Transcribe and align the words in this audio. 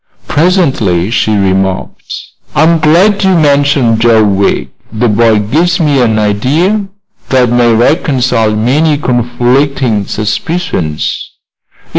Presently 0.27 1.11
she 1.11 1.35
remarked: 1.35 2.11
"I'm 2.55 2.79
glad 2.79 3.23
you 3.23 3.37
mentioned 3.37 4.01
Joe 4.01 4.23
Wegg. 4.23 4.71
The 4.91 5.07
boy 5.07 5.37
gives 5.37 5.79
me 5.79 6.01
an 6.01 6.17
idea 6.17 6.87
that 7.29 7.49
may 7.51 7.71
reconcile 7.71 8.55
many 8.55 8.97
conflicting 8.97 10.07
suspicions." 10.07 11.29